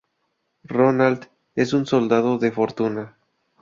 [0.63, 3.15] Ronald es un soldado de fortuna.